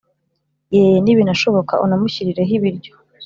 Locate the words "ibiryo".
2.57-2.93